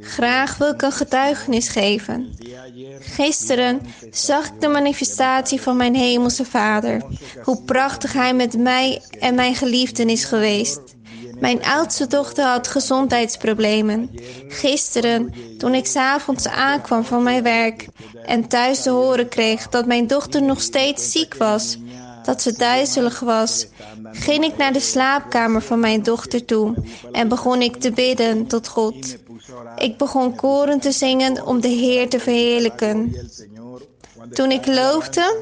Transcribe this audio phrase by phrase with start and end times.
[0.00, 2.36] Graag wil ik een getuigenis geven.
[3.00, 7.02] Gisteren zag ik de manifestatie van mijn hemelse Vader.
[7.42, 10.80] Hoe prachtig Hij met mij en mijn geliefden is geweest.
[11.40, 14.10] Mijn oudste dochter had gezondheidsproblemen.
[14.48, 17.88] Gisteren, toen ik s'avonds aankwam van mijn werk
[18.24, 21.78] en thuis te horen kreeg dat mijn dochter nog steeds ziek was,
[22.24, 23.66] dat ze duizelig was,
[24.12, 26.74] ging ik naar de slaapkamer van mijn dochter toe
[27.12, 29.16] en begon ik te bidden tot God.
[29.76, 33.16] Ik begon koren te zingen om de Heer te verheerlijken.
[34.32, 35.36] Toen ik loofde,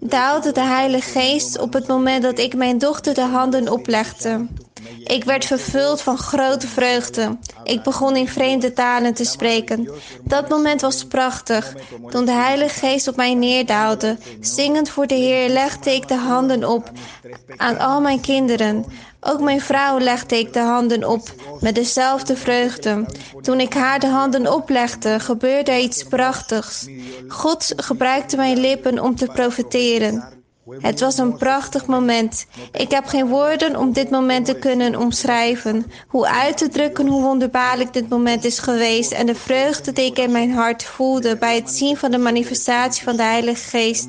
[0.00, 4.46] daalde de Heilige Geest op het moment dat ik mijn dochter de handen oplegde.
[5.04, 7.38] Ik werd vervuld van grote vreugde.
[7.64, 9.88] Ik begon in vreemde talen te spreken.
[10.22, 11.74] Dat moment was prachtig.
[12.10, 16.64] Toen de Heilige Geest op mij neerdaalde, zingend voor de Heer, legde ik de handen
[16.64, 16.90] op
[17.56, 18.84] aan al mijn kinderen.
[19.20, 23.06] Ook mijn vrouw legde ik de handen op met dezelfde vreugde.
[23.40, 26.86] Toen ik haar de handen oplegde, gebeurde iets prachtigs.
[27.28, 30.36] God gebruikte mijn lippen om te profiteren.
[30.80, 32.46] Het was een prachtig moment.
[32.72, 35.86] Ik heb geen woorden om dit moment te kunnen omschrijven.
[36.08, 40.18] Hoe uit te drukken hoe wonderbaarlijk dit moment is geweest en de vreugde die ik
[40.18, 44.08] in mijn hart voelde bij het zien van de manifestatie van de Heilige Geest.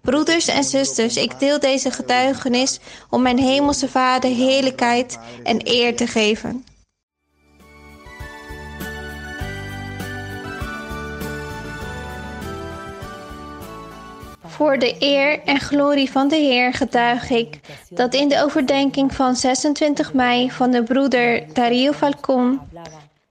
[0.00, 6.06] Broeders en zusters, ik deel deze getuigenis om mijn hemelse Vader heerlijkheid en eer te
[6.06, 6.64] geven.
[14.58, 17.60] Voor de eer en glorie van de Heer getuig ik
[17.90, 22.60] dat in de overdenking van 26 mei van de broeder Dario Falcon,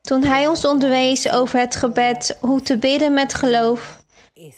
[0.00, 4.01] toen hij ons onderwees over het gebed hoe te bidden met geloof,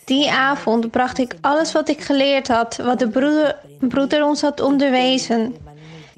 [0.05, 4.61] die avond bracht ik alles wat ik geleerd had, wat de broeder, broeder ons had
[4.61, 5.57] onderwezen,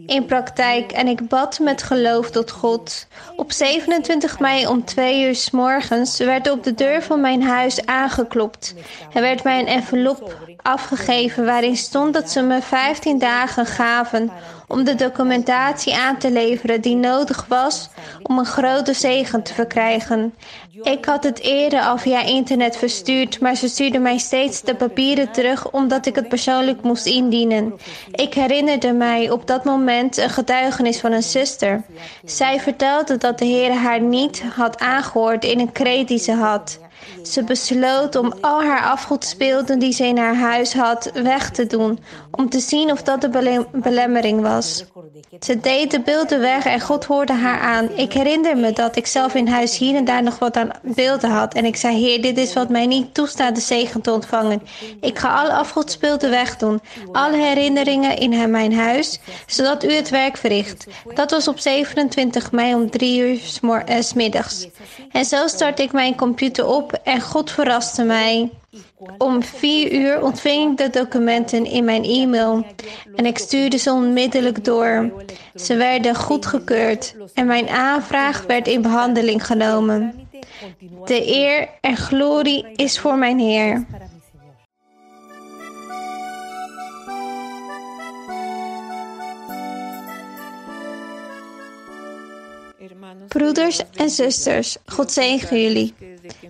[0.06, 3.06] in praktijk en ik bad met geloof tot God.
[3.36, 7.86] Op 27 mei om twee uur s morgens werd op de deur van mijn huis
[7.86, 8.74] aangeklopt.
[9.12, 14.30] Er werd mij een envelop afgegeven waarin stond dat ze me 15 dagen gaven
[14.66, 17.88] om de documentatie aan te leveren die nodig was
[18.22, 20.34] om een grote zegen te verkrijgen.
[20.82, 25.32] Ik had het eerder al via internet verstuurd, maar ze stuurde mij steeds de papieren
[25.32, 27.74] terug omdat ik het persoonlijk moest indienen.
[28.10, 31.82] Ik herinnerde mij op dat moment een getuigenis van een zuster.
[32.24, 36.78] Zij vertelde dat de Heer haar niet had aangehoord in een kreet die ze had.
[37.22, 41.98] Ze besloot om al haar afgodsbeelden die ze in haar huis had weg te doen,
[42.30, 44.84] om te zien of dat de belemmering was.
[45.40, 47.90] Ze deed de beelden weg en God hoorde haar aan.
[47.96, 51.30] Ik herinner me dat ik zelf in huis hier en daar nog wat aan beelden
[51.30, 51.54] had.
[51.54, 54.62] En ik zei: Heer, dit is wat mij niet toestaat de zegen te ontvangen.
[55.00, 56.80] Ik ga alle afgodsbeelden wegdoen,
[57.12, 60.86] alle herinneringen in mijn huis, zodat u het werk verricht.
[61.14, 63.40] Dat was op 27 mei om drie uur
[63.86, 64.68] eh, s middags.
[65.12, 68.50] En zo start ik mijn computer op en God verraste mij.
[69.18, 72.64] Om vier uur ontving ik de documenten in mijn e-mail
[73.14, 75.12] en ik stuurde ze onmiddellijk door.
[75.54, 80.28] Ze werden goedgekeurd en mijn aanvraag werd in behandeling genomen.
[81.04, 83.86] De eer en glorie is voor mijn Heer.
[93.28, 95.94] Broeders en zusters, God zegen jullie.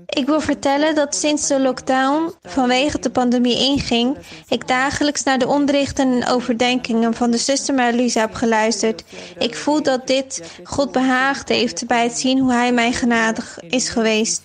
[0.06, 4.16] Ik wil vertellen dat sinds de lockdown vanwege de pandemie inging,
[4.48, 9.04] ik dagelijks naar de onderrichten en overdenkingen van de zuster Marlies heb geluisterd.
[9.38, 13.88] Ik voel dat dit God behaagd heeft bij het zien hoe Hij mij genadig is
[13.88, 14.42] geweest.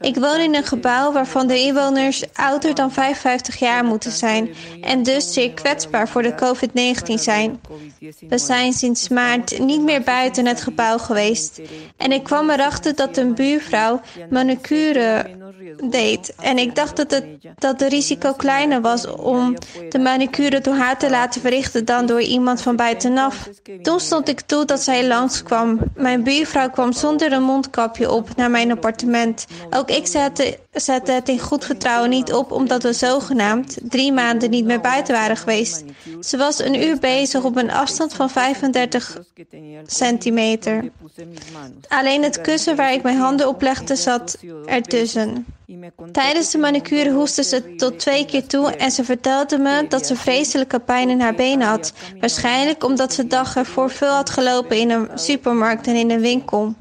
[0.00, 5.02] Ik woon in een gebouw waarvan de inwoners ouder dan 55 jaar moeten zijn en
[5.02, 7.60] dus zeer kwetsbaar voor de COVID-19 zijn.
[8.28, 11.24] We zijn sinds maart niet meer buiten het gebouw geweest
[11.96, 14.00] en ik kwam erachter dat een buurvrouw
[14.30, 15.36] manicure
[15.84, 16.34] deed.
[16.40, 17.24] En ik dacht dat, het,
[17.58, 19.56] dat de risico kleiner was om
[19.88, 23.48] de manicure door haar te laten verrichten dan door iemand van buitenaf.
[23.82, 25.78] Toen stond ik toe dat zij langskwam.
[25.94, 29.46] Mijn buurvrouw kwam zonder een mondkapje op naar mijn appartement.
[29.70, 34.50] Ook ik zette, zette het in goed vertrouwen niet op, omdat we zogenaamd drie maanden
[34.50, 35.84] niet meer buiten waren geweest.
[36.20, 39.18] Ze was een uur bezig op een afstand van 35
[39.86, 40.90] centimeter.
[41.88, 45.46] Alleen het kussen waar ik mijn handen op legde zat ertussen.
[46.12, 50.16] Tijdens de manicure hoestte ze tot twee keer toe en ze vertelde me dat ze
[50.16, 51.92] vreselijke pijn in haar benen had.
[52.20, 56.74] Waarschijnlijk omdat ze dag ervoor veel had gelopen in een supermarkt en in een winkel.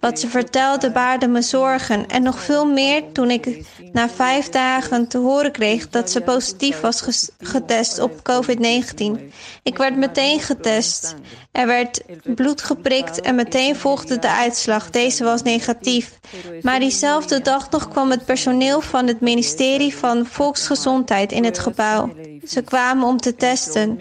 [0.00, 5.08] Wat ze vertelde baarde me zorgen en nog veel meer toen ik na vijf dagen
[5.08, 9.32] te horen kreeg dat ze positief was getest op COVID-19.
[9.62, 11.14] Ik werd meteen getest.
[11.52, 14.90] Er werd bloed geprikt en meteen volgde de uitslag.
[14.90, 16.18] Deze was negatief.
[16.62, 22.12] Maar diezelfde dag nog kwam het personeel van het ministerie van Volksgezondheid in het gebouw.
[22.46, 24.00] Ze kwamen om te testen.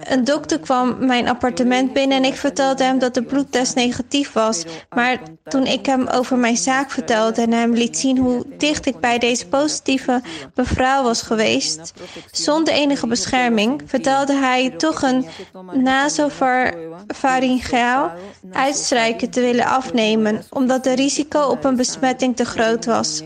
[0.00, 4.64] Een dokter kwam mijn appartement binnen en ik vertelde hem dat de bloedtest negatief was.
[4.88, 5.05] Maar
[5.44, 9.18] toen ik hem over mijn zaak vertelde en hem liet zien hoe dicht ik bij
[9.18, 10.22] deze positieve
[10.54, 11.92] mevrouw was geweest,
[12.30, 15.26] zonder enige bescherming, vertelde hij toch een
[15.72, 18.10] nasopharyngeaal
[18.52, 23.22] uitstrijken te willen afnemen, omdat de risico op een besmetting te groot was.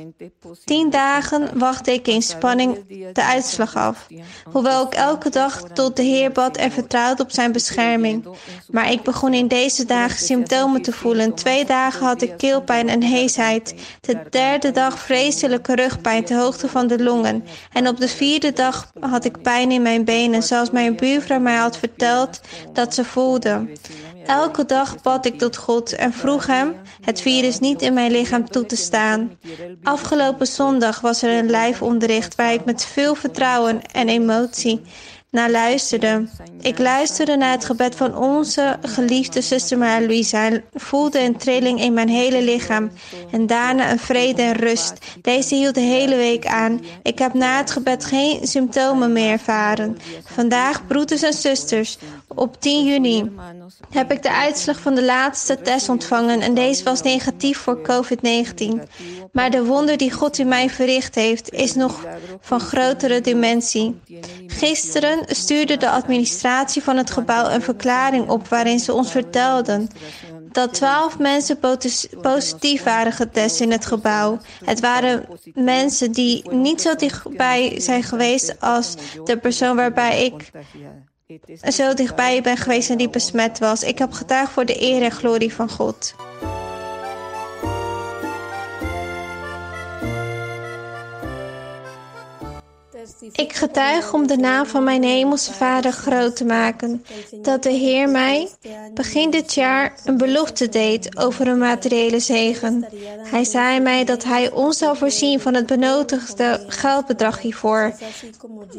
[0.64, 2.78] Tien dagen wachtte ik in spanning
[3.12, 4.06] de uitslag af,
[4.44, 8.26] hoewel ik elke dag tot de Heer bad en vertrouwde op zijn bescherming.
[8.70, 11.34] Maar ik begon in deze dagen symptomen te voelen.
[11.34, 13.74] Twee dagen had ik keelpijn en heesheid.
[14.00, 17.44] De derde dag vreselijke rugpijn ter hoogte van de longen.
[17.72, 21.56] En op de vierde dag had ik pijn in mijn benen, zoals mijn buurvrouw mij
[21.56, 22.40] had verteld
[22.72, 23.68] dat ze voelde.
[24.26, 28.50] Elke dag bad ik tot God en vroeg Hem het virus niet in mijn lichaam
[28.50, 29.38] toe te staan.
[29.82, 34.82] Afgelopen zondag was er een lijfonderricht waar ik met veel vertrouwen en emotie
[35.30, 36.28] naar luisterde.
[36.60, 41.80] Ik luisterde naar het gebed van onze geliefde zuster Maria Luisa en voelde een trilling
[41.80, 42.90] in mijn hele lichaam
[43.30, 44.98] en daarna een vrede en rust.
[45.22, 46.80] Deze hield de hele week aan.
[47.02, 49.98] Ik heb na het gebed geen symptomen meer ervaren.
[50.24, 51.98] Vandaag, broeders en zusters,
[52.34, 53.30] op 10 juni
[53.90, 58.68] heb ik de uitslag van de laatste test ontvangen en deze was negatief voor COVID-19.
[59.32, 62.06] Maar de wonder die God in mij verricht heeft, is nog
[62.40, 64.00] van grotere dimensie.
[64.46, 69.88] Gisteren stuurde de administratie van het gebouw een verklaring op waarin ze ons vertelden
[70.52, 71.58] dat twaalf mensen
[72.20, 74.38] positief waren getest in het gebouw.
[74.64, 78.94] Het waren mensen die niet zo dichtbij zijn geweest als
[79.24, 80.50] de persoon waarbij ik
[81.68, 83.82] zo dichtbij ben geweest en die besmet was.
[83.82, 86.14] Ik heb getuigd voor de eer en glorie van God.
[93.32, 97.04] Ik getuig om de naam van mijn hemelse Vader groot te maken,
[97.42, 98.48] dat de Heer mij
[98.94, 102.86] begin dit jaar een belofte deed over een materiële zegen.
[103.22, 107.92] Hij zei mij dat Hij ons zou voorzien van het benodigde geldbedrag hiervoor.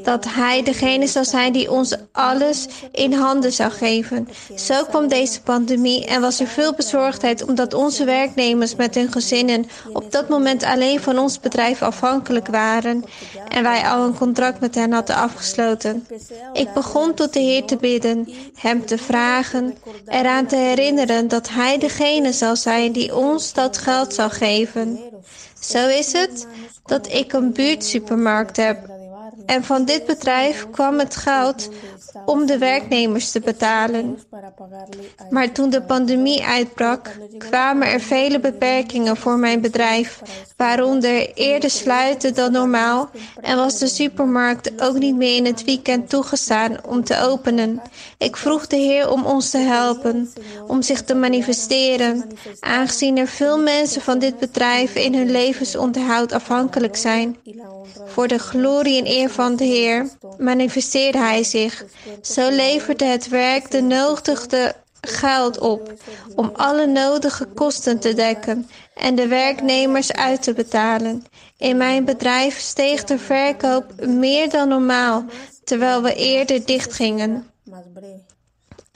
[0.04, 4.28] Dat Hij degene zou zijn die ons alles in handen zou geven.
[4.56, 9.66] Zo kwam deze pandemie en was er veel bezorgdheid omdat onze werknemers met hun gezinnen
[9.94, 13.04] op dat moment alleen van ons bedrijf afhankelijk waren
[13.48, 16.08] en wij al een contract met hen hadden afgesloten.
[16.54, 21.78] Ik begon tot de Heer te bidden, Hem te vragen, eraan te herinneren dat Hij
[21.78, 25.00] degene zal zijn die ons dat geld zal geven.
[25.60, 26.48] Zo is het
[26.86, 28.90] dat ik een buurtsupermarkt heb
[29.52, 31.70] en van dit bedrijf kwam het geld
[32.26, 34.20] om de werknemers te betalen.
[35.30, 40.22] Maar toen de pandemie uitbrak, kwamen er vele beperkingen voor mijn bedrijf,
[40.58, 43.10] waaronder eerder sluiten dan normaal
[43.42, 47.82] en was de supermarkt ook niet meer in het weekend toegestaan om te openen.
[48.18, 50.34] Ik vroeg de Heer om ons te helpen,
[50.68, 52.28] om zich te manifesteren,
[52.60, 57.38] aangezien er veel mensen van dit bedrijf in hun levensonderhoud afhankelijk zijn.
[58.06, 61.86] Voor de glorie en eer van de Heer manifesteerde Hij zich.
[62.22, 65.94] Zo leverde het werk de nodigde geld op
[66.36, 71.26] om alle nodige kosten te dekken en de werknemers uit te betalen.
[71.58, 75.26] In mijn bedrijf steeg de verkoop meer dan normaal,
[75.64, 77.46] terwijl we eerder dichtgingen.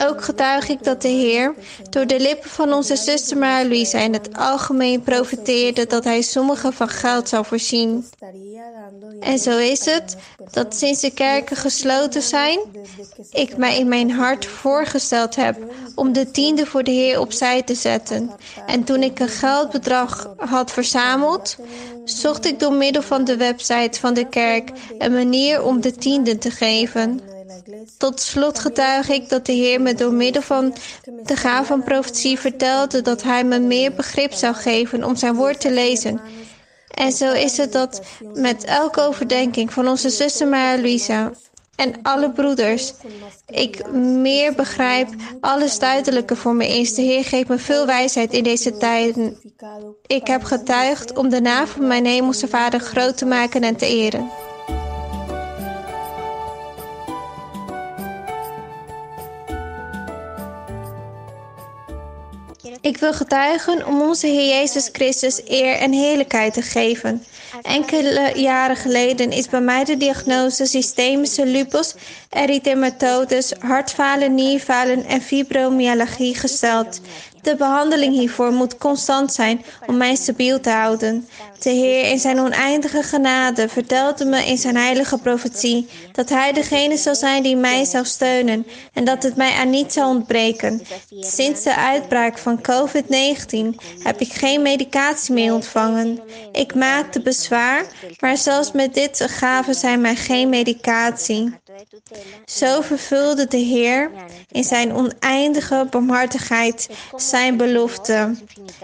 [0.04, 1.54] Ook getuig ik dat de Heer
[1.90, 6.88] door de lippen van onze zuster Maria in het algemeen profiteerde dat hij sommigen van
[6.88, 8.04] geld zou voorzien.
[9.20, 10.16] En zo is het
[10.52, 12.58] dat sinds de kerken gesloten zijn,
[13.30, 15.56] ik mij in mijn hart voorgesteld heb
[15.94, 18.30] om de tiende voor de Heer opzij te zetten.
[18.66, 21.56] En toen ik een geldbedrag had verzameld,
[22.04, 26.38] zocht ik door middel van de website van de kerk een manier om de tiende
[26.38, 27.34] te geven.
[27.98, 30.74] Tot slot getuig ik dat de Heer me door middel van
[31.22, 35.60] de gave van profetie vertelde dat Hij me meer begrip zou geven om zijn woord
[35.60, 36.20] te lezen.
[36.94, 38.02] En zo is het dat
[38.34, 41.32] met elke overdenking van onze zuster Maria Luisa
[41.76, 42.92] en alle broeders,
[43.46, 45.08] ik meer begrijp,
[45.40, 46.94] alles duidelijker voor me is.
[46.94, 49.36] De Heer geeft me veel wijsheid in deze tijden.
[50.06, 53.86] Ik heb getuigd om de naam van mijn hemelse Vader groot te maken en te
[53.86, 54.30] eren.
[62.86, 67.24] Ik wil getuigen om onze Heer Jezus Christus eer en heerlijkheid te geven.
[67.62, 71.94] Enkele jaren geleden is bij mij de diagnose systemische lupus
[72.30, 77.00] erythematodes, hartfalen, nierfalen en fibromyalgie gesteld.
[77.46, 81.28] De behandeling hiervoor moet constant zijn om mij stabiel te houden.
[81.62, 86.96] De Heer in zijn oneindige genade vertelde me in zijn heilige profetie dat Hij degene
[86.96, 90.82] zal zijn die mij zal steunen en dat het mij aan niets zal ontbreken.
[91.20, 93.56] Sinds de uitbraak van COVID-19
[94.02, 96.20] heb ik geen medicatie meer ontvangen.
[96.52, 97.86] Ik maakte bezwaar,
[98.20, 101.54] maar zelfs met dit gaven zij mij geen medicatie.
[102.44, 104.10] Zo vervulde de Heer
[104.50, 108.34] in zijn oneindige barmhartigheid zijn belofte.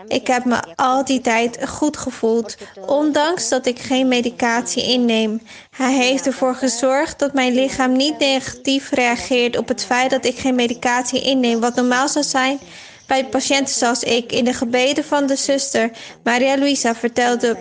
[0.06, 2.56] Ik heb me al die tijd goed gevoeld,
[2.86, 5.42] ondanks dat ik geen medicatie inneem.
[5.76, 10.38] Hij heeft ervoor gezorgd dat mijn lichaam niet negatief reageert op het feit dat ik
[10.38, 12.58] geen medicatie inneem, wat normaal zou zijn
[13.06, 14.32] bij patiënten zoals ik.
[14.32, 15.90] In de gebeden van de zuster
[16.22, 17.56] Maria Luisa vertelde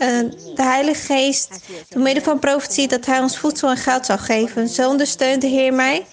[0.00, 1.48] de Heilige Geest
[1.88, 4.68] door middel van profetie dat Hij ons voedsel en geld zal geven.
[4.68, 6.06] Zo ondersteunt de Heer mij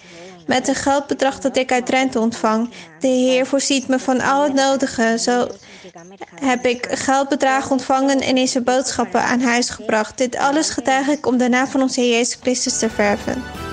[0.46, 2.70] met een geldbedrag dat ik uit Drenthe ontvang.
[3.00, 5.16] De Heer voorziet me van al het nodige.
[5.18, 5.48] Zo
[6.34, 10.18] heb ik geldbedragen ontvangen en in zijn boodschappen aan huis gebracht.
[10.18, 13.67] Dit alles getuig ik om de naam van onze Heer Jezus Christus te verven.